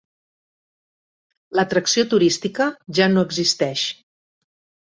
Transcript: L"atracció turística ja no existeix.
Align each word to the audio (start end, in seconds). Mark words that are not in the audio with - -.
L"atracció 1.57 2.05
turística 2.15 2.69
ja 3.01 3.11
no 3.15 3.25
existeix. 3.31 3.85